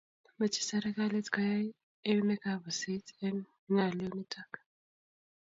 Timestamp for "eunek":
2.11-2.43